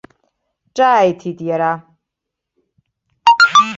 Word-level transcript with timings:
Ҿааиҭит 0.75 1.39
иара. 1.49 1.71